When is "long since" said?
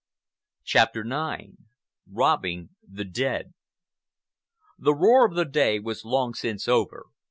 6.05-6.67